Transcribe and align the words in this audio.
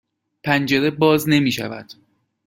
پنجره 0.43 0.89
باز 0.89 1.29
نمی 1.29 1.51
شود. 1.51 1.93